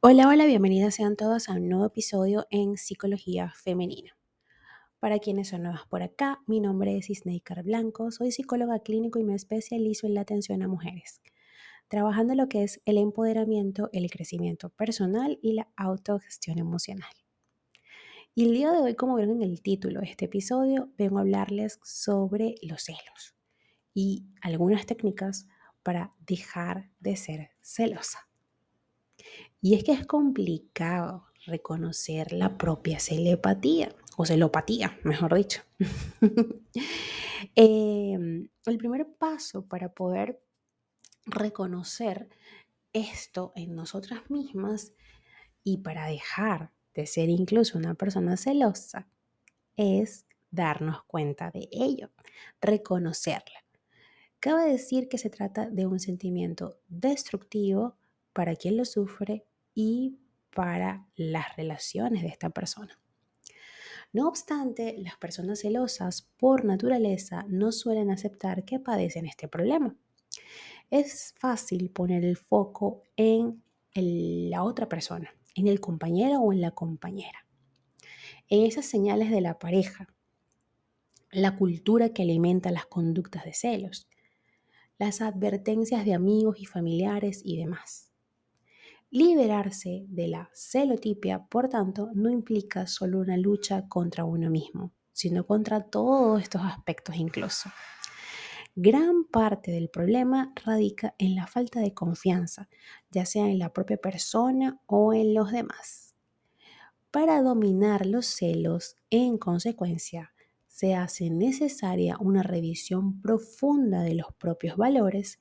Hola, 0.00 0.28
hola, 0.28 0.44
bienvenidas 0.46 0.94
sean 0.94 1.16
todos 1.16 1.48
a 1.48 1.54
un 1.54 1.68
nuevo 1.68 1.86
episodio 1.86 2.46
en 2.50 2.76
Psicología 2.76 3.52
Femenina. 3.56 4.16
Para 5.00 5.18
quienes 5.18 5.48
son 5.48 5.62
nuevas 5.62 5.86
por 5.88 6.02
acá, 6.02 6.42
mi 6.46 6.60
nombre 6.60 6.96
es 6.98 7.08
Isneikar 7.10 7.62
Blanco, 7.64 8.10
soy 8.10 8.30
psicóloga 8.30 8.80
clínico 8.80 9.18
y 9.18 9.24
me 9.24 9.34
especializo 9.34 10.06
en 10.06 10.14
la 10.14 10.20
atención 10.20 10.62
a 10.62 10.68
mujeres, 10.68 11.22
trabajando 11.88 12.34
lo 12.34 12.48
que 12.48 12.62
es 12.62 12.80
el 12.84 12.98
empoderamiento, 12.98 13.88
el 13.92 14.10
crecimiento 14.10 14.68
personal 14.68 15.38
y 15.42 15.54
la 15.54 15.68
autogestión 15.76 16.58
emocional. 16.58 17.10
Y 18.34 18.44
el 18.44 18.52
día 18.52 18.70
de 18.72 18.78
hoy, 18.78 18.94
como 18.94 19.16
vieron 19.16 19.42
en 19.42 19.50
el 19.50 19.62
título 19.62 20.00
de 20.00 20.10
este 20.10 20.26
episodio, 20.26 20.90
vengo 20.98 21.18
a 21.18 21.22
hablarles 21.22 21.80
sobre 21.82 22.56
los 22.62 22.82
celos 22.82 23.34
y 23.94 24.26
algunas 24.42 24.84
técnicas 24.84 25.48
para 25.82 26.14
dejar 26.26 26.90
de 27.00 27.16
ser 27.16 27.50
celosa. 27.62 28.25
Y 29.60 29.74
es 29.74 29.84
que 29.84 29.92
es 29.92 30.06
complicado 30.06 31.26
reconocer 31.46 32.32
la 32.32 32.58
propia 32.58 33.00
celepatía, 33.00 33.94
o 34.16 34.24
celopatía, 34.26 34.98
mejor 35.04 35.34
dicho. 35.34 35.62
Em, 37.54 38.48
el 38.64 38.78
primer 38.78 39.06
paso 39.18 39.66
para 39.66 39.92
poder 39.92 40.42
reconocer 41.26 42.30
esto 42.94 43.52
en 43.54 43.74
nosotras 43.74 44.30
mismas 44.30 44.94
y 45.62 45.78
para 45.78 46.06
dejar 46.06 46.72
de 46.94 47.06
ser 47.06 47.28
incluso 47.28 47.76
una 47.76 47.94
persona 47.94 48.38
celosa 48.38 49.06
es 49.76 50.24
darnos 50.50 51.04
cuenta 51.04 51.50
de 51.50 51.68
ello, 51.70 52.10
reconocerla. 52.60 53.64
Cabe 54.40 54.70
decir 54.70 55.08
que 55.08 55.18
se 55.18 55.28
trata 55.28 55.68
de 55.68 55.86
un 55.86 56.00
sentimiento 56.00 56.78
destructivo 56.88 57.96
para 58.32 58.56
quien 58.56 58.78
lo 58.78 58.84
sufre 58.84 59.44
y 59.76 60.18
para 60.52 61.06
las 61.14 61.54
relaciones 61.54 62.22
de 62.22 62.28
esta 62.28 62.50
persona. 62.50 62.98
No 64.12 64.26
obstante, 64.26 64.96
las 64.98 65.16
personas 65.18 65.60
celosas 65.60 66.22
por 66.38 66.64
naturaleza 66.64 67.44
no 67.48 67.70
suelen 67.70 68.10
aceptar 68.10 68.64
que 68.64 68.80
padecen 68.80 69.26
este 69.26 69.46
problema. 69.46 69.94
Es 70.90 71.34
fácil 71.36 71.90
poner 71.90 72.24
el 72.24 72.38
foco 72.38 73.02
en 73.16 73.62
la 73.94 74.62
otra 74.62 74.88
persona, 74.88 75.30
en 75.54 75.68
el 75.68 75.80
compañero 75.80 76.40
o 76.40 76.52
en 76.52 76.62
la 76.62 76.70
compañera, 76.70 77.46
en 78.48 78.64
esas 78.64 78.86
señales 78.86 79.30
de 79.30 79.42
la 79.42 79.58
pareja, 79.58 80.08
la 81.30 81.56
cultura 81.56 82.14
que 82.14 82.22
alimenta 82.22 82.70
las 82.70 82.86
conductas 82.86 83.44
de 83.44 83.52
celos, 83.52 84.08
las 84.98 85.20
advertencias 85.20 86.06
de 86.06 86.14
amigos 86.14 86.56
y 86.60 86.64
familiares 86.64 87.42
y 87.44 87.58
demás. 87.58 88.15
Liberarse 89.10 90.04
de 90.08 90.28
la 90.28 90.50
celotipia, 90.52 91.46
por 91.46 91.68
tanto, 91.68 92.10
no 92.14 92.28
implica 92.28 92.86
solo 92.86 93.20
una 93.20 93.36
lucha 93.36 93.88
contra 93.88 94.24
uno 94.24 94.50
mismo, 94.50 94.92
sino 95.12 95.46
contra 95.46 95.80
todos 95.82 96.42
estos 96.42 96.62
aspectos 96.62 97.16
incluso. 97.16 97.70
Gran 98.74 99.24
parte 99.24 99.70
del 99.70 99.88
problema 99.88 100.52
radica 100.64 101.14
en 101.18 101.34
la 101.34 101.46
falta 101.46 101.80
de 101.80 101.94
confianza, 101.94 102.68
ya 103.10 103.24
sea 103.24 103.48
en 103.48 103.58
la 103.58 103.72
propia 103.72 103.96
persona 103.96 104.80
o 104.86 105.14
en 105.14 105.32
los 105.32 105.50
demás. 105.50 106.14
Para 107.10 107.40
dominar 107.40 108.04
los 108.04 108.26
celos, 108.26 108.96
en 109.08 109.38
consecuencia, 109.38 110.34
se 110.66 110.94
hace 110.94 111.30
necesaria 111.30 112.18
una 112.20 112.42
revisión 112.42 113.22
profunda 113.22 114.02
de 114.02 114.14
los 114.14 114.34
propios 114.34 114.76
valores 114.76 115.38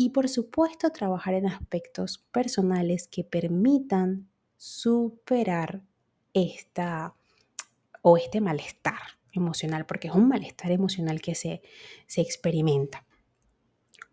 y 0.00 0.10
por 0.10 0.28
supuesto 0.28 0.90
trabajar 0.90 1.34
en 1.34 1.46
aspectos 1.46 2.18
personales 2.30 3.08
que 3.08 3.24
permitan 3.24 4.28
superar 4.56 5.82
esta 6.32 7.14
o 8.00 8.16
este 8.16 8.40
malestar 8.40 9.18
emocional, 9.32 9.86
porque 9.86 10.06
es 10.06 10.14
un 10.14 10.28
malestar 10.28 10.70
emocional 10.70 11.20
que 11.20 11.34
se, 11.34 11.62
se 12.06 12.20
experimenta. 12.20 13.04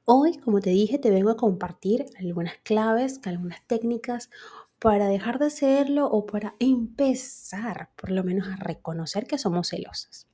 Hoy, 0.06 0.38
como 0.40 0.60
te 0.60 0.72
dije, 0.72 0.98
te 0.98 1.12
vengo 1.12 1.30
a 1.30 1.38
compartir 1.38 2.08
algunas 2.18 2.58
claves, 2.64 3.22
algunas 3.24 3.62
técnicas 3.68 4.32
para 4.80 5.08
dejar 5.08 5.38
de 5.38 5.52
serlo 5.52 6.08
o 6.08 6.26
para 6.26 6.56
empezar 6.60 7.92
por 7.96 8.10
lo 8.10 8.24
menos 8.24 8.48
a 8.48 8.56
reconocer 8.56 9.28
que 9.28 9.38
somos 9.38 9.68
celosas. 9.70 10.28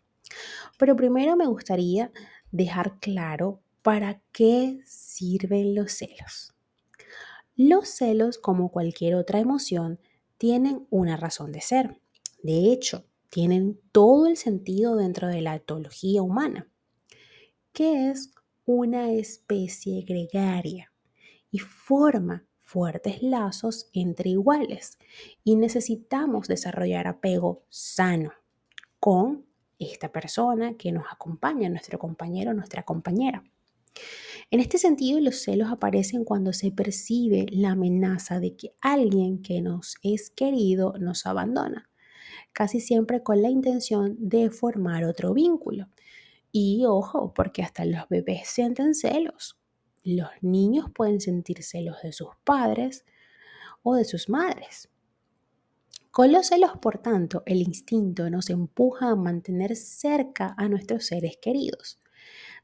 Pero 0.77 0.95
primero 0.95 1.35
me 1.35 1.45
gustaría 1.45 2.09
dejar 2.51 2.99
claro 2.99 3.59
¿Para 3.81 4.21
qué 4.31 4.79
sirven 4.85 5.73
los 5.73 5.93
celos? 5.93 6.53
Los 7.55 7.89
celos, 7.89 8.37
como 8.37 8.69
cualquier 8.69 9.15
otra 9.15 9.39
emoción, 9.39 9.99
tienen 10.37 10.85
una 10.91 11.17
razón 11.17 11.51
de 11.51 11.61
ser. 11.61 11.99
De 12.43 12.71
hecho, 12.71 13.05
tienen 13.31 13.79
todo 13.91 14.27
el 14.27 14.37
sentido 14.37 14.95
dentro 14.95 15.29
de 15.29 15.41
la 15.41 15.55
etología 15.55 16.21
humana, 16.21 16.69
que 17.73 18.11
es 18.11 18.33
una 18.65 19.11
especie 19.11 20.03
gregaria 20.03 20.91
y 21.49 21.57
forma 21.57 22.45
fuertes 22.61 23.23
lazos 23.23 23.89
entre 23.93 24.29
iguales 24.29 24.99
y 25.43 25.55
necesitamos 25.55 26.47
desarrollar 26.47 27.07
apego 27.07 27.63
sano 27.69 28.31
con 28.99 29.47
esta 29.79 30.11
persona 30.11 30.75
que 30.77 30.91
nos 30.91 31.05
acompaña, 31.11 31.67
nuestro 31.67 31.97
compañero, 31.97 32.53
nuestra 32.53 32.83
compañera. 32.83 33.43
En 34.49 34.59
este 34.59 34.77
sentido, 34.77 35.19
los 35.19 35.41
celos 35.41 35.71
aparecen 35.71 36.25
cuando 36.25 36.53
se 36.53 36.71
percibe 36.71 37.45
la 37.51 37.71
amenaza 37.71 38.39
de 38.39 38.55
que 38.55 38.73
alguien 38.81 39.41
que 39.41 39.61
nos 39.61 39.95
es 40.03 40.29
querido 40.29 40.93
nos 40.99 41.25
abandona, 41.25 41.89
casi 42.51 42.81
siempre 42.81 43.23
con 43.23 43.41
la 43.41 43.49
intención 43.49 44.15
de 44.19 44.49
formar 44.49 45.05
otro 45.05 45.33
vínculo. 45.33 45.87
Y 46.51 46.83
ojo, 46.85 47.33
porque 47.33 47.63
hasta 47.63 47.85
los 47.85 48.09
bebés 48.09 48.49
sienten 48.49 48.93
celos. 48.93 49.57
Los 50.03 50.29
niños 50.41 50.87
pueden 50.93 51.21
sentir 51.21 51.63
celos 51.63 51.97
de 52.03 52.11
sus 52.11 52.29
padres 52.43 53.05
o 53.83 53.95
de 53.95 54.03
sus 54.03 54.27
madres. 54.27 54.89
Con 56.11 56.33
los 56.33 56.47
celos, 56.47 56.71
por 56.81 56.97
tanto, 56.97 57.41
el 57.45 57.61
instinto 57.61 58.29
nos 58.29 58.49
empuja 58.49 59.11
a 59.11 59.15
mantener 59.15 59.77
cerca 59.77 60.53
a 60.57 60.67
nuestros 60.67 61.05
seres 61.05 61.37
queridos. 61.41 62.01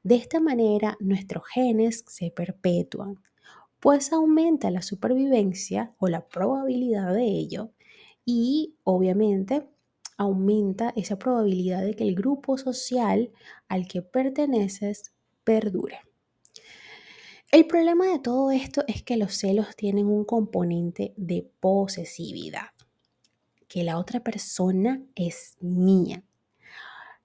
De 0.07 0.16
esta 0.16 0.40
manera 0.40 0.95
nuestros 1.01 1.44
genes 1.53 2.06
se 2.07 2.31
perpetúan, 2.31 3.22
pues 3.81 4.13
aumenta 4.13 4.72
la 4.72 4.81
supervivencia 4.81 5.94
o 5.97 6.07
la 6.07 6.29
probabilidad 6.29 7.13
de 7.13 7.25
ello 7.25 7.72
y 8.23 8.78
obviamente 8.85 9.68
aumenta 10.16 10.94
esa 10.95 11.19
probabilidad 11.19 11.84
de 11.84 11.94
que 11.94 12.06
el 12.06 12.16
grupo 12.16 12.57
social 12.57 13.34
al 13.68 13.85
que 13.85 14.01
perteneces 14.01 15.12
perdure. 15.44 16.00
El 17.51 17.68
problema 17.68 18.07
de 18.07 18.19
todo 18.19 18.51
esto 18.51 18.85
es 18.88 19.03
que 19.03 19.18
los 19.18 19.34
celos 19.34 19.75
tienen 19.75 20.07
un 20.07 20.24
componente 20.24 21.13
de 21.18 21.51
posesividad, 21.59 22.69
que 23.68 23.84
la 23.84 24.00
otra 24.00 24.22
persona 24.22 25.03
es 25.16 25.57
mía, 25.59 26.24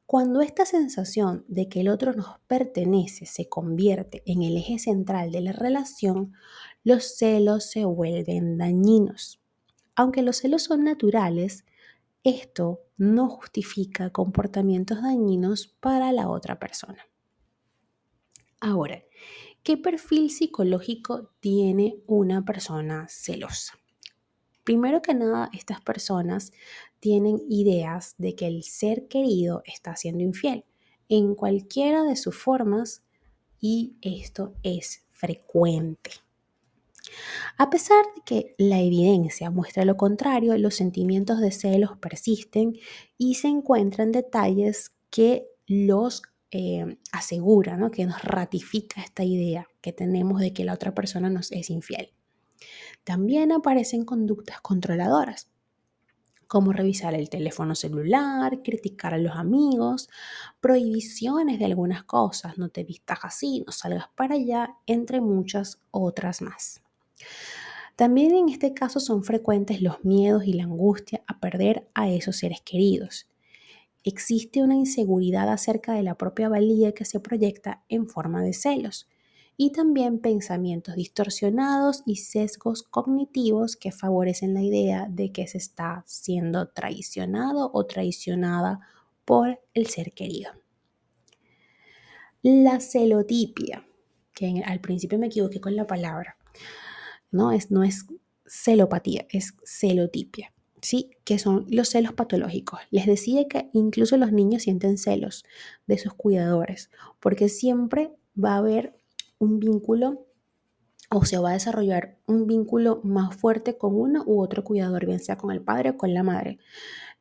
cuando 0.07 0.43
esta 0.43 0.67
sensación 0.67 1.45
de 1.49 1.69
que 1.69 1.81
el 1.81 1.89
otro 1.89 2.13
nos 2.13 2.39
pertenece 2.47 3.27
se 3.27 3.49
convierte 3.49 4.23
en 4.27 4.43
el 4.43 4.57
eje 4.57 4.79
central 4.79 5.31
de 5.33 5.41
la 5.41 5.53
relación, 5.53 6.35
los 6.85 7.17
celos 7.17 7.71
se 7.71 7.85
vuelven 7.85 8.59
dañinos. 8.59 9.41
Aunque 9.95 10.23
los 10.23 10.39
celos 10.39 10.65
son 10.65 10.85
naturales, 10.85 11.65
esto 12.25 12.81
no 12.97 13.29
justifica 13.29 14.11
comportamientos 14.11 15.03
dañinos 15.03 15.69
para 15.81 16.13
la 16.13 16.29
otra 16.29 16.59
persona. 16.59 17.07
Ahora, 18.61 19.03
¿qué 19.63 19.77
perfil 19.77 20.31
psicológico 20.31 21.31
tiene 21.41 21.97
una 22.07 22.45
persona 22.45 23.07
celosa? 23.09 23.75
Primero 24.63 25.03
que 25.03 25.15
nada, 25.15 25.51
estas 25.53 25.81
personas 25.81 26.53
tienen 27.03 27.43
ideas 27.49 28.15
de 28.17 28.37
que 28.37 28.47
el 28.47 28.63
ser 28.63 29.09
querido 29.09 29.65
está 29.67 29.97
siendo 29.97 30.23
infiel 30.23 30.65
en 31.09 31.35
cualquiera 31.35 32.05
de 32.05 32.15
sus 32.15 32.37
formas 32.37 33.03
y 33.61 33.97
esto 34.03 34.55
es 34.63 35.05
frecuente. 35.11 36.13
A 37.59 37.71
pesar 37.71 38.05
de 38.15 38.23
que 38.25 38.55
la 38.57 38.81
evidencia 38.81 39.51
muestra 39.51 39.85
lo 39.85 39.97
contrario, 39.97 40.57
los 40.59 40.77
sentimientos 40.77 41.41
de 41.41 41.51
celos 41.51 41.99
persisten 41.99 42.79
y 43.19 43.35
se 43.35 43.49
encuentran 43.49 44.13
detalles 44.13 44.93
que 45.11 45.49
los 45.67 46.23
eh, 46.53 46.99
aseguran, 47.11 47.91
que 47.91 48.07
nos 48.07 48.23
ratifica 48.23 49.03
esta 49.03 49.25
idea 49.25 49.67
que 49.81 49.93
tenemos 49.93 50.41
de 50.41 50.53
que 50.53 50.65
la 50.65 50.75
otra 50.75 50.95
persona 50.95 51.29
nos 51.31 51.51
es 51.51 51.69
infiel. 51.69 52.13
También 53.03 53.51
aparecen 53.51 54.05
conductas 54.05 54.61
controladoras, 54.61 55.52
como 56.53 56.75
revisar 56.75 57.15
el 57.15 57.31
teléfono 57.31 57.75
celular, 57.75 58.61
criticar 58.63 59.15
a 59.15 59.17
los 59.17 59.35
amigos, 59.37 60.11
prohibiciones 60.61 61.59
de 61.59 61.65
algunas 61.65 62.05
cosas, 62.05 62.59
no 62.59 62.69
te 62.69 62.85
vistas 62.85 63.21
así, 63.23 63.65
no 63.67 63.73
salgas 63.73 64.11
para 64.15 64.35
allá, 64.35 64.77
entre 64.87 65.23
muchas 65.23 65.81
otras 65.93 66.43
más. 66.43 66.83
También 67.97 68.35
en 68.35 68.51
este 68.51 68.75
caso 68.75 69.01
son 69.01 69.25
frecuentes 69.25 69.81
los 69.81 70.05
miedos 70.05 70.45
y 70.45 70.53
la 70.53 70.65
angustia 70.65 71.23
a 71.27 71.41
perder 71.41 71.89
a 71.95 72.11
esos 72.11 72.37
seres 72.37 72.61
queridos. 72.61 73.27
Existe 74.05 74.63
una 74.63 74.75
inseguridad 74.75 75.49
acerca 75.49 75.95
de 75.95 76.03
la 76.03 76.19
propia 76.19 76.51
valía 76.51 76.93
que 76.93 77.07
se 77.07 77.19
proyecta 77.19 77.83
en 77.89 78.11
forma 78.11 78.43
de 78.43 78.53
celos 78.53 79.09
y 79.57 79.73
también 79.73 80.19
pensamientos 80.19 80.97
distorsionados 80.97 82.03
y 82.07 82.17
sesgos 82.17 82.83
cognitivos 82.83 83.77
que 83.77 83.93
favorecen 83.93 84.55
la 84.55 84.63
idea 84.63 85.07
de 85.09 85.33
que 85.33 85.47
se 85.47 85.59
está 85.59 86.05
siendo 86.07 86.69
traicionado 86.69 87.71
o 87.73 87.87
traicionada 87.87 88.81
por 89.25 89.61
el 89.75 89.87
ser 89.87 90.13
querido. 90.13 90.51
La 92.43 92.81
celotipia, 92.81 93.87
que 94.35 94.63
al 94.67 94.81
principio 94.81 95.19
me 95.19 95.27
equivoqué 95.27 95.61
con 95.61 95.77
la 95.77 95.87
palabra, 95.87 96.37
no 97.31 97.53
es, 97.53 97.71
no 97.71 97.85
es 97.85 98.07
celopatía, 98.47 99.27
es 99.31 99.55
celotipia. 99.65 100.53
¿sí? 100.83 101.11
que 101.25 101.39
son 101.39 101.67
los 101.71 101.91
celos 101.91 102.13
patológicos. 102.13 102.81
Les 102.91 103.07
decía 103.07 103.47
que 103.49 103.71
incluso 103.73 104.17
los 104.17 104.33
niños 104.33 104.65
sienten 104.65 104.99
celos 104.99 105.45
de 105.87 105.97
sus 105.97 106.13
cuidadores, 106.15 106.91
porque 107.21 107.49
siempre 107.49 108.11
va 108.37 108.55
a 108.55 108.59
haber 108.59 108.99
un 109.43 109.59
vínculo 109.59 110.29
o 111.11 111.25
se 111.25 111.37
va 111.37 111.51
a 111.51 111.55
desarrollar 111.55 112.17
un 112.27 112.47
vínculo 112.47 113.01
más 113.03 113.35
fuerte 113.35 113.77
con 113.77 113.95
uno 113.95 114.23
u 114.25 114.41
otro 114.41 114.63
cuidador, 114.63 115.05
bien 115.05 115.19
sea 115.19 115.37
con 115.37 115.51
el 115.51 115.61
padre 115.61 115.91
o 115.91 115.97
con 115.97 116.15
la 116.15 116.23
madre. 116.23 116.59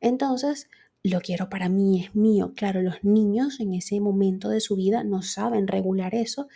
Entonces, 0.00 0.68
lo 1.02 1.20
quiero 1.20 1.50
para 1.50 1.68
mí, 1.68 2.04
es 2.04 2.14
mío. 2.14 2.52
Claro, 2.54 2.80
los 2.80 3.02
niños 3.02 3.58
en 3.58 3.74
ese 3.74 4.00
momento 4.00 4.48
de 4.50 4.60
su 4.60 4.76
vida 4.76 5.02
no 5.02 5.22
saben 5.22 5.66
regular 5.66 6.14
eso 6.14 6.46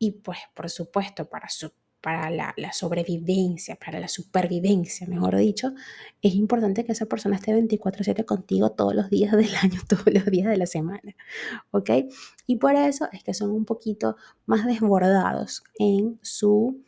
y 0.00 0.10
pues 0.10 0.38
por 0.52 0.68
supuesto 0.68 1.26
para 1.26 1.48
su 1.48 1.70
para 2.04 2.28
la, 2.28 2.54
sobrevivencia, 2.74 3.76
para 3.76 3.98
la 3.98 4.08
supervivencia, 4.08 5.06
mejor 5.06 5.38
dicho, 5.38 5.72
es 6.20 6.34
importante 6.34 6.84
que 6.84 6.92
esa 6.92 7.06
persona 7.06 7.36
esté 7.36 7.54
24/7 7.54 8.26
contigo 8.26 8.72
todos 8.72 8.94
los 8.94 9.08
días 9.08 9.32
del 9.32 9.48
año, 9.62 9.80
todos 9.88 10.12
los 10.12 10.26
días 10.26 10.50
de 10.50 10.58
la 10.58 10.66
semana, 10.66 11.16
¿ok? 11.70 11.90
Y 12.46 12.56
por 12.56 12.74
eso 12.74 13.08
es 13.10 13.24
que 13.24 13.32
son 13.32 13.52
un 13.52 13.64
poquito 13.64 14.16
más 14.44 14.66
desbordados 14.66 15.64
en 15.78 16.18
su 16.20 16.82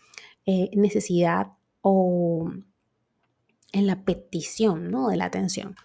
eh, 0.44 0.68
necesidad 0.74 1.52
o 1.80 2.52
en 3.72 3.86
la 3.86 4.04
petición, 4.04 4.90
¿no? 4.90 5.08
De 5.08 5.16
la 5.16 5.24
atención. 5.24 5.76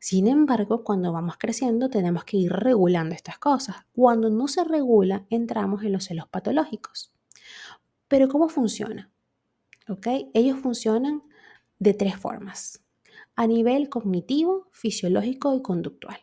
Sin 0.00 0.28
embargo, 0.28 0.82
cuando 0.82 1.12
vamos 1.12 1.36
creciendo 1.38 1.90
tenemos 1.90 2.24
que 2.24 2.38
ir 2.38 2.50
regulando 2.50 3.14
estas 3.14 3.36
cosas. 3.36 3.76
Cuando 3.94 4.30
no 4.30 4.48
se 4.48 4.64
regula, 4.64 5.26
entramos 5.28 5.82
en 5.82 5.92
los 5.92 6.04
celos 6.06 6.26
patológicos. 6.26 7.12
Pero 8.12 8.28
¿cómo 8.28 8.50
funciona? 8.50 9.10
¿Ok? 9.88 10.06
Ellos 10.34 10.58
funcionan 10.58 11.22
de 11.78 11.94
tres 11.94 12.14
formas. 12.14 12.84
A 13.36 13.46
nivel 13.46 13.88
cognitivo, 13.88 14.68
fisiológico 14.70 15.56
y 15.56 15.62
conductual. 15.62 16.18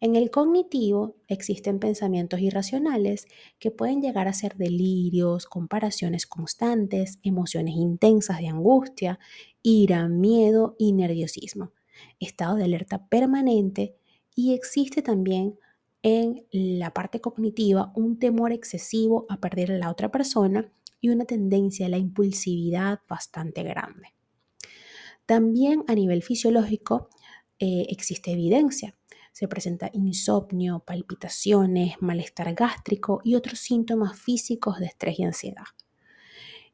En 0.00 0.16
el 0.16 0.32
cognitivo 0.32 1.14
existen 1.28 1.78
pensamientos 1.78 2.40
irracionales 2.40 3.28
que 3.60 3.70
pueden 3.70 4.02
llegar 4.02 4.26
a 4.26 4.32
ser 4.32 4.56
delirios, 4.56 5.46
comparaciones 5.46 6.26
constantes, 6.26 7.20
emociones 7.22 7.76
intensas 7.76 8.40
de 8.40 8.48
angustia, 8.48 9.20
ira, 9.62 10.08
miedo 10.08 10.74
y 10.76 10.90
nerviosismo, 10.90 11.70
estado 12.18 12.56
de 12.56 12.64
alerta 12.64 13.06
permanente 13.06 13.94
y 14.34 14.54
existe 14.54 15.02
también 15.02 15.56
en 16.02 16.46
la 16.50 16.92
parte 16.92 17.20
cognitiva 17.20 17.92
un 17.94 18.18
temor 18.18 18.50
excesivo 18.52 19.24
a 19.28 19.38
perder 19.38 19.70
a 19.70 19.78
la 19.78 19.92
otra 19.92 20.10
persona 20.10 20.72
y 21.06 21.10
una 21.10 21.24
tendencia 21.24 21.86
a 21.86 21.88
la 21.88 21.98
impulsividad 21.98 23.00
bastante 23.08 23.62
grande. 23.62 24.14
También 25.24 25.84
a 25.86 25.94
nivel 25.94 26.22
fisiológico 26.22 27.08
eh, 27.58 27.86
existe 27.88 28.32
evidencia. 28.32 28.96
Se 29.32 29.46
presenta 29.48 29.90
insomnio, 29.92 30.80
palpitaciones, 30.80 31.94
malestar 32.00 32.54
gástrico 32.54 33.20
y 33.22 33.34
otros 33.36 33.60
síntomas 33.60 34.18
físicos 34.18 34.78
de 34.78 34.86
estrés 34.86 35.18
y 35.18 35.24
ansiedad. 35.24 35.64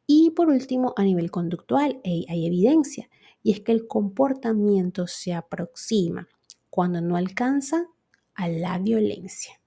Y 0.06 0.30
por 0.30 0.48
último, 0.48 0.94
a 0.96 1.04
nivel 1.04 1.30
conductual 1.30 2.00
hay 2.04 2.46
evidencia 2.46 3.08
y 3.42 3.52
es 3.52 3.60
que 3.60 3.72
el 3.72 3.86
comportamiento 3.86 5.06
se 5.06 5.34
aproxima 5.34 6.28
cuando 6.70 7.00
no 7.00 7.16
alcanza 7.16 7.86
a 8.34 8.48
la 8.48 8.78
violencia. 8.78 9.61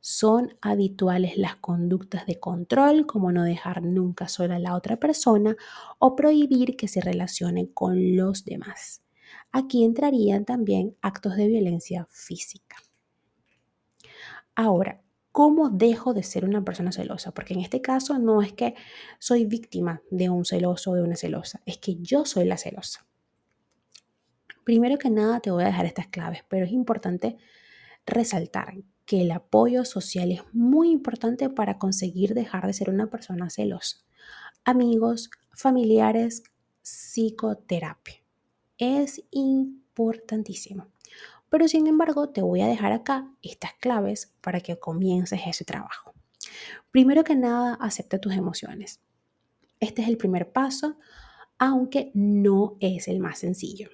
Son 0.00 0.56
habituales 0.62 1.36
las 1.36 1.56
conductas 1.56 2.26
de 2.26 2.40
control, 2.40 3.06
como 3.06 3.32
no 3.32 3.44
dejar 3.44 3.82
nunca 3.82 4.28
sola 4.28 4.56
a 4.56 4.58
la 4.58 4.74
otra 4.74 4.98
persona 4.98 5.56
o 5.98 6.16
prohibir 6.16 6.76
que 6.76 6.88
se 6.88 7.02
relacione 7.02 7.70
con 7.72 8.16
los 8.16 8.44
demás. 8.44 9.02
Aquí 9.52 9.84
entrarían 9.84 10.44
también 10.44 10.96
actos 11.02 11.36
de 11.36 11.48
violencia 11.48 12.06
física. 12.10 12.76
Ahora, 14.54 15.02
¿cómo 15.32 15.70
dejo 15.70 16.14
de 16.14 16.22
ser 16.22 16.44
una 16.44 16.64
persona 16.64 16.92
celosa? 16.92 17.32
Porque 17.32 17.54
en 17.54 17.60
este 17.60 17.82
caso 17.82 18.18
no 18.18 18.42
es 18.42 18.52
que 18.52 18.74
soy 19.18 19.44
víctima 19.44 20.02
de 20.10 20.30
un 20.30 20.44
celoso 20.44 20.92
o 20.92 20.94
de 20.94 21.02
una 21.02 21.16
celosa, 21.16 21.60
es 21.66 21.78
que 21.78 21.96
yo 21.96 22.24
soy 22.24 22.44
la 22.44 22.56
celosa. 22.56 23.06
Primero 24.64 24.98
que 24.98 25.10
nada 25.10 25.40
te 25.40 25.50
voy 25.50 25.64
a 25.64 25.66
dejar 25.66 25.86
estas 25.86 26.08
claves, 26.08 26.44
pero 26.48 26.64
es 26.64 26.72
importante 26.72 27.36
resaltar 28.06 28.74
que 29.10 29.22
el 29.22 29.32
apoyo 29.32 29.84
social 29.84 30.30
es 30.30 30.42
muy 30.52 30.88
importante 30.88 31.50
para 31.50 31.78
conseguir 31.78 32.32
dejar 32.32 32.68
de 32.68 32.72
ser 32.72 32.90
una 32.90 33.10
persona 33.10 33.50
celosa. 33.50 33.96
Amigos, 34.64 35.30
familiares, 35.52 36.44
psicoterapia. 36.80 38.22
Es 38.78 39.24
importantísimo. 39.32 40.86
Pero 41.48 41.66
sin 41.66 41.88
embargo, 41.88 42.28
te 42.28 42.40
voy 42.40 42.60
a 42.60 42.68
dejar 42.68 42.92
acá 42.92 43.28
estas 43.42 43.72
claves 43.80 44.32
para 44.40 44.60
que 44.60 44.78
comiences 44.78 45.40
ese 45.44 45.64
trabajo. 45.64 46.14
Primero 46.92 47.24
que 47.24 47.34
nada, 47.34 47.74
acepta 47.80 48.20
tus 48.20 48.34
emociones. 48.34 49.00
Este 49.80 50.02
es 50.02 50.08
el 50.08 50.18
primer 50.18 50.52
paso, 50.52 50.98
aunque 51.58 52.12
no 52.14 52.76
es 52.78 53.08
el 53.08 53.18
más 53.18 53.40
sencillo. 53.40 53.88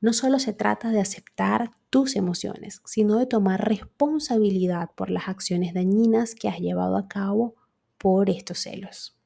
No 0.00 0.12
solo 0.12 0.38
se 0.38 0.52
trata 0.52 0.90
de 0.90 1.00
aceptar 1.00 1.72
tus 1.90 2.16
emociones, 2.16 2.82
sino 2.84 3.18
de 3.18 3.26
tomar 3.26 3.66
responsabilidad 3.66 4.90
por 4.94 5.10
las 5.10 5.28
acciones 5.28 5.74
dañinas 5.74 6.34
que 6.34 6.48
has 6.48 6.58
llevado 6.58 6.96
a 6.96 7.08
cabo 7.08 7.54
por 7.96 8.30
estos 8.30 8.60
celos. 8.60 9.16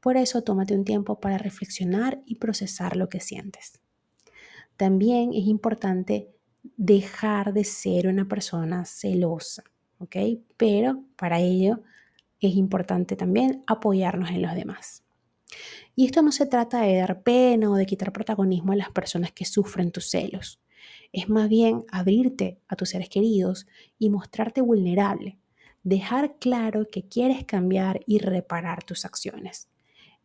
Por 0.00 0.16
eso 0.16 0.42
tómate 0.42 0.74
un 0.74 0.84
tiempo 0.84 1.20
para 1.20 1.38
reflexionar 1.38 2.22
y 2.26 2.36
procesar 2.36 2.96
lo 2.96 3.08
que 3.08 3.20
sientes. 3.20 3.80
También 4.76 5.32
es 5.32 5.46
importante 5.46 6.30
dejar 6.76 7.52
de 7.52 7.64
ser 7.64 8.06
una 8.06 8.26
persona 8.26 8.84
celosa, 8.84 9.64
¿ok? 9.98 10.16
Pero 10.56 11.04
para 11.16 11.40
ello 11.40 11.82
es 12.40 12.54
importante 12.56 13.16
también 13.16 13.62
apoyarnos 13.66 14.30
en 14.30 14.42
los 14.42 14.54
demás. 14.54 15.03
Y 15.94 16.06
esto 16.06 16.22
no 16.22 16.32
se 16.32 16.46
trata 16.46 16.82
de 16.82 16.96
dar 16.96 17.22
pena 17.22 17.70
o 17.70 17.74
de 17.74 17.86
quitar 17.86 18.12
protagonismo 18.12 18.72
a 18.72 18.76
las 18.76 18.90
personas 18.90 19.32
que 19.32 19.44
sufren 19.44 19.92
tus 19.92 20.10
celos. 20.10 20.60
Es 21.12 21.28
más 21.28 21.48
bien 21.48 21.84
abrirte 21.90 22.60
a 22.68 22.76
tus 22.76 22.90
seres 22.90 23.08
queridos 23.08 23.66
y 23.98 24.10
mostrarte 24.10 24.60
vulnerable. 24.60 25.38
Dejar 25.82 26.38
claro 26.38 26.88
que 26.90 27.06
quieres 27.08 27.44
cambiar 27.44 28.00
y 28.06 28.18
reparar 28.18 28.82
tus 28.84 29.04
acciones. 29.04 29.68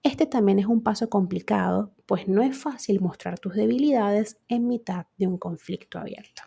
Este 0.02 0.26
también 0.26 0.60
es 0.60 0.66
un 0.66 0.82
paso 0.82 1.10
complicado, 1.10 1.94
pues 2.06 2.28
no 2.28 2.42
es 2.42 2.58
fácil 2.58 3.02
mostrar 3.02 3.38
tus 3.38 3.54
debilidades 3.54 4.40
en 4.48 4.68
mitad 4.68 5.08
de 5.18 5.28
un 5.28 5.38
conflicto 5.38 6.00
abierto. 6.00 6.44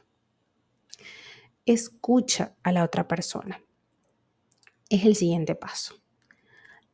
Escucha 1.67 2.57
a 2.63 2.73
la 2.73 2.83
otra 2.83 3.07
persona. 3.07 3.61
Es 4.89 5.05
el 5.05 5.15
siguiente 5.15 5.55
paso. 5.55 5.95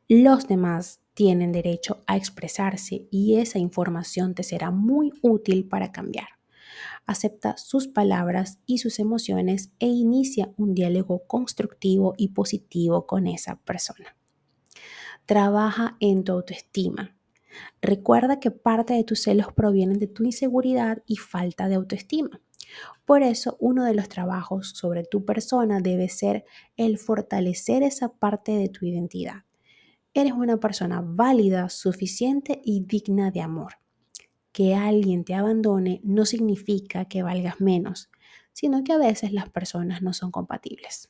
Los 0.09 0.47
demás 0.47 0.99
tienen 1.19 1.51
derecho 1.51 2.01
a 2.07 2.15
expresarse 2.15 3.05
y 3.11 3.39
esa 3.39 3.59
información 3.59 4.35
te 4.35 4.41
será 4.41 4.71
muy 4.71 5.11
útil 5.21 5.67
para 5.67 5.91
cambiar. 5.91 6.29
Acepta 7.05 7.57
sus 7.57 7.89
palabras 7.89 8.59
y 8.65 8.77
sus 8.77 8.99
emociones 8.99 9.73
e 9.79 9.87
inicia 9.87 10.53
un 10.55 10.73
diálogo 10.73 11.27
constructivo 11.27 12.13
y 12.15 12.29
positivo 12.29 13.05
con 13.05 13.27
esa 13.27 13.57
persona. 13.57 14.15
Trabaja 15.25 15.97
en 15.99 16.23
tu 16.23 16.31
autoestima. 16.31 17.17
Recuerda 17.81 18.39
que 18.39 18.51
parte 18.51 18.93
de 18.93 19.03
tus 19.03 19.23
celos 19.23 19.51
provienen 19.51 19.99
de 19.99 20.07
tu 20.07 20.23
inseguridad 20.23 21.03
y 21.05 21.17
falta 21.17 21.67
de 21.67 21.75
autoestima. 21.75 22.39
Por 23.03 23.23
eso, 23.23 23.57
uno 23.59 23.83
de 23.83 23.93
los 23.93 24.07
trabajos 24.07 24.69
sobre 24.69 25.03
tu 25.03 25.25
persona 25.25 25.81
debe 25.81 26.07
ser 26.07 26.45
el 26.77 26.97
fortalecer 26.97 27.83
esa 27.83 28.07
parte 28.07 28.53
de 28.53 28.69
tu 28.69 28.85
identidad 28.85 29.43
eres 30.21 30.33
una 30.33 30.57
persona 30.57 31.01
válida, 31.03 31.69
suficiente 31.69 32.61
y 32.63 32.81
digna 32.81 33.31
de 33.31 33.41
amor. 33.41 33.73
Que 34.51 34.75
alguien 34.75 35.23
te 35.23 35.33
abandone 35.33 36.01
no 36.03 36.25
significa 36.25 37.05
que 37.05 37.23
valgas 37.23 37.61
menos, 37.61 38.09
sino 38.53 38.83
que 38.83 38.93
a 38.93 38.97
veces 38.97 39.31
las 39.31 39.49
personas 39.49 40.01
no 40.01 40.13
son 40.13 40.31
compatibles. 40.31 41.09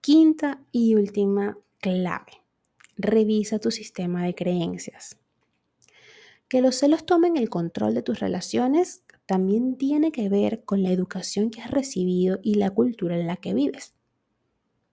Quinta 0.00 0.62
y 0.72 0.94
última 0.94 1.58
clave. 1.80 2.42
Revisa 2.96 3.58
tu 3.58 3.70
sistema 3.70 4.24
de 4.24 4.34
creencias. 4.34 5.18
Que 6.48 6.62
los 6.62 6.76
celos 6.76 7.04
tomen 7.04 7.36
el 7.36 7.50
control 7.50 7.94
de 7.94 8.02
tus 8.02 8.20
relaciones 8.20 9.02
también 9.26 9.76
tiene 9.76 10.10
que 10.10 10.30
ver 10.30 10.64
con 10.64 10.82
la 10.82 10.90
educación 10.90 11.50
que 11.50 11.60
has 11.60 11.70
recibido 11.70 12.40
y 12.42 12.54
la 12.54 12.70
cultura 12.70 13.18
en 13.18 13.26
la 13.26 13.36
que 13.36 13.52
vives. 13.52 13.97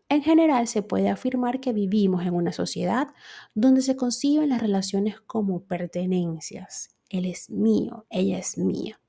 En 0.08 0.22
general, 0.22 0.68
se 0.68 0.84
puede 0.84 1.10
afirmar 1.10 1.60
que 1.60 1.74
vivimos 1.74 2.26
en 2.26 2.36
una 2.36 2.54
sociedad 2.54 3.08
donde 3.56 3.82
se 3.82 3.96
conciben 3.96 4.50
las 4.50 4.62
relaciones 4.62 5.20
como 5.22 5.64
pertenencias. 5.64 6.96
Él 7.10 7.26
es 7.26 7.50
mío, 7.50 8.06
ella 8.10 8.38
es 8.38 8.58
mía. 8.58 9.00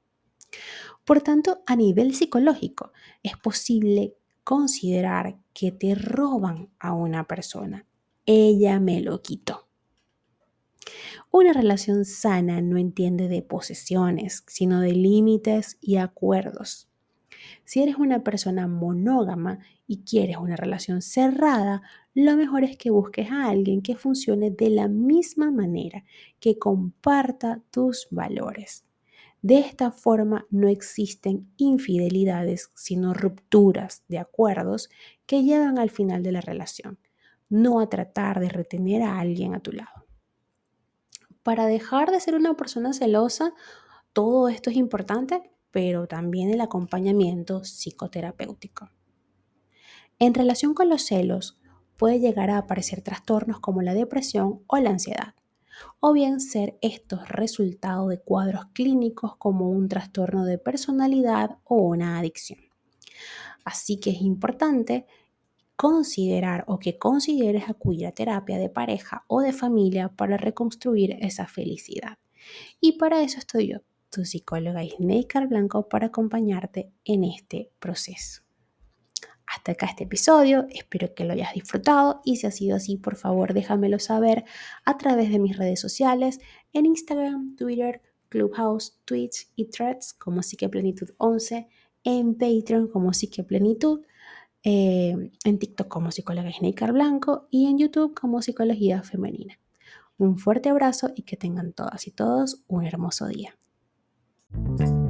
Por 1.05 1.21
tanto, 1.21 1.63
a 1.67 1.77
nivel 1.77 2.15
psicológico, 2.15 2.93
es 3.23 3.37
posible 3.37 4.17
considerar 4.43 5.39
que 5.53 5.71
te 5.71 5.95
roban 5.95 6.71
a 6.79 6.95
una 6.95 7.27
persona. 7.27 7.87
Ella 8.25 8.81
me 8.81 9.01
lo 9.01 9.23
quitó. 9.23 9.69
Una 11.31 11.53
relación 11.53 12.05
sana 12.05 12.61
no 12.61 12.79
entiende 12.79 13.29
de 13.29 13.43
posesiones, 13.43 14.45
sino 14.47 14.81
de 14.81 14.93
límites 14.93 15.77
y 15.81 15.97
acuerdos. 15.97 16.86
Si 17.65 17.83
eres 17.83 17.97
una 17.97 18.23
persona 18.23 18.67
monógama 18.69 19.59
y 19.87 20.03
quieres 20.05 20.37
una 20.37 20.57
relación 20.57 21.03
cerrada, 21.03 21.83
lo 22.15 22.37
mejor 22.37 22.65
es 22.65 22.77
que 22.77 22.91
busques 22.91 23.31
a 23.31 23.49
alguien 23.49 23.83
que 23.83 23.97
funcione 23.97 24.51
de 24.51 24.71
la 24.71 24.89
misma 24.89 25.51
manera, 25.51 26.05
que 26.41 26.59
comparta 26.59 27.63
tus 27.71 28.09
valores. 28.11 28.87
De 29.43 29.59
esta 29.59 29.91
forma 29.91 30.47
no 30.51 30.69
existen 30.69 31.49
infidelidades, 31.57 32.73
sino 32.75 33.15
rupturas 33.15 34.03
de 34.09 34.19
acuerdos 34.19 34.89
que 35.27 35.43
llevan 35.43 35.79
al 35.79 35.91
final 35.91 36.23
de 36.23 36.33
la 36.33 36.41
relación, 36.41 36.99
no 37.49 37.81
a 37.81 37.89
tratar 37.89 38.41
de 38.41 38.49
retener 38.49 39.03
a 39.03 39.21
alguien 39.21 39.55
a 39.55 39.61
tu 39.61 39.73
lado. 39.73 40.07
Para 41.43 41.67
dejar 41.67 42.11
de 42.11 42.19
ser 42.19 42.35
una 42.35 42.55
persona 42.55 42.93
celosa, 42.93 43.53
todo 44.13 44.49
esto 44.49 44.71
es 44.71 44.77
importante, 44.77 45.43
pero 45.77 46.07
también 46.07 46.49
el 46.49 46.63
acompañamiento 46.63 47.63
psicoterapéutico. 47.63 48.89
En 50.19 50.33
relación 50.33 50.73
con 50.73 50.89
los 50.89 51.03
celos, 51.03 51.61
puede 51.99 52.19
llegar 52.19 52.49
a 52.49 52.57
aparecer 52.57 53.03
trastornos 53.03 53.61
como 53.61 53.83
la 53.83 53.93
depresión 53.93 54.63
o 54.69 54.79
la 54.79 54.89
ansiedad, 54.89 55.35
o 56.01 56.15
bien 56.15 56.41
ser 56.41 56.79
estos 56.81 57.29
resultado 57.29 58.09
de 58.09 58.19
cuadros 58.19 58.65
clínicos 58.73 59.37
como 59.37 59.69
un 59.69 59.91
trastorno 59.91 60.47
de 60.47 60.57
personalidad 60.57 61.59
o 61.65 61.75
una 61.75 62.19
adicción. 62.19 62.61
Así 63.63 64.01
que 64.01 64.13
es 64.13 64.23
importante 64.23 65.05
considerar 65.77 66.65
o 66.69 66.79
que 66.79 66.97
consideres 66.97 67.69
acudir 67.69 68.07
a 68.07 68.13
terapia 68.13 68.57
de 68.57 68.71
pareja 68.71 69.27
o 69.29 69.43
de 69.43 69.53
familia 69.53 70.09
para 70.09 70.39
reconstruir 70.39 71.19
esa 71.21 71.47
felicidad. 71.47 72.17
Y 72.81 72.93
para 72.93 73.21
eso 73.21 73.39
estoy 73.39 73.73
yo, 73.73 73.81
tu 74.11 74.25
psicóloga 74.25 74.85
Isneikar 74.85 75.49
Blanco, 75.49 75.89
para 75.89 76.07
acompañarte 76.07 76.93
en 77.05 77.25
este 77.25 77.71
proceso. 77.79 78.43
Hasta 79.47 79.73
acá 79.73 79.87
este 79.87 80.05
episodio, 80.05 80.67
espero 80.71 81.15
que 81.15 81.25
lo 81.25 81.33
hayas 81.33 81.55
disfrutado 81.55 82.21
y 82.25 82.37
si 82.37 82.47
ha 82.47 82.51
sido 82.51 82.77
así, 82.77 82.97
por 82.97 83.17
favor 83.17 83.55
déjamelo 83.55 83.99
saber 83.99 84.45
a 84.85 84.99
través 84.99 85.31
de 85.31 85.39
mis 85.39 85.57
redes 85.57 85.81
sociales 85.81 86.41
en 86.73 86.87
Instagram, 86.87 87.55
Twitter, 87.57 88.03
Clubhouse, 88.29 88.99
Twitch 89.05 89.49
y 89.55 89.67
Threads 89.67 90.15
como 90.15 90.43
Psiqueplenitud 90.43 91.11
11, 91.19 91.69
en 92.03 92.35
Patreon 92.35 92.89
como 92.89 93.13
Psiqueplenitud, 93.13 94.01
eh, 94.65 95.31
en 95.45 95.59
TikTok 95.59 95.87
como 95.87 96.11
Psicóloga 96.11 96.51
Isneikar 96.51 96.93
Blanco 96.93 97.47
y 97.51 97.67
en 97.67 97.79
YouTube 97.79 98.15
como 98.15 98.43
Psicología 98.43 99.03
Femenina. 99.05 99.61
Un 100.19 100.39
fuerte 100.39 100.71
abrazo 100.71 101.13
y 101.15 101.23
que 101.23 101.37
tengan 101.37 101.73
todas 101.73 102.07
y 102.09 102.11
todos 102.11 102.65
un 102.67 102.85
hermoso 102.85 103.27
día. 103.27 103.57
Thank 104.53 104.81
you. 104.81 105.06